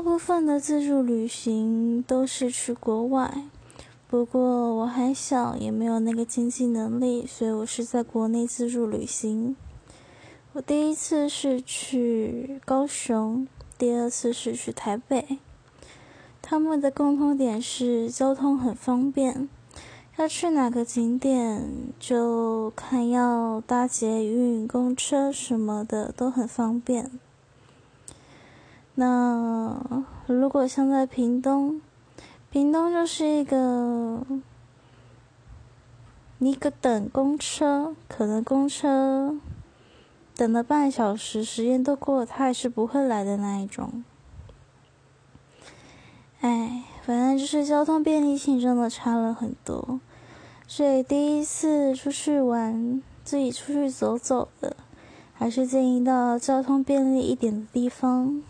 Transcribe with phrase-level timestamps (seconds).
[0.00, 3.44] 大部分的自助旅行都是去国外，
[4.08, 9.54] 不过我还小，也没有那个经济能力，所以我是在国内自助旅行。
[10.54, 15.36] 我第一次是去高雄，第二次是去台北。
[16.40, 19.50] 他们的共同点是交通很方便，
[20.16, 27.10] 要去哪个景点就看要搭捷运、公车什么的都很方便。
[29.00, 31.80] 那如果像在屏东，
[32.50, 34.22] 屏东就是一个，
[36.36, 39.34] 你可等公车，可能公车
[40.36, 44.04] 等了半小时，时间都过了，他还是不会来的那一种。
[46.42, 49.98] 哎，反正就是交通便利性真的差了很多，
[50.66, 54.76] 所以第一次出去玩，自己出去走走的，
[55.32, 58.42] 还是建议到交通便利一点的地方。